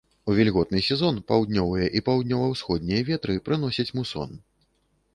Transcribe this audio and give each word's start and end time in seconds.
У 0.31 0.35
вільготны 0.37 0.79
сезон 0.87 1.19
паўднёвыя 1.33 1.91
і 1.99 2.03
паўднёва-ўсходнія 2.09 3.07
ветры 3.13 3.39
прыносяць 3.49 3.91
мусон. 4.01 4.29